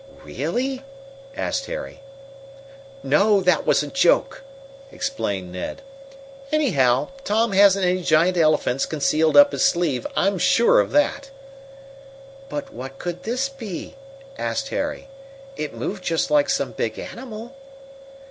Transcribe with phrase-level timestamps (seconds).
[0.23, 0.81] "Really?"
[1.37, 1.99] asked Harry.
[3.03, 4.43] "No, that was a joke,"
[4.91, 5.83] explained Ned.
[6.51, 11.29] "Anyhow, Tom hasn't any giant elephants concealed up his sleeve, I'm sure of that."
[12.49, 13.93] "But what could this be?"
[14.39, 15.07] asked Harry.
[15.55, 17.55] "It moved just like some big animal."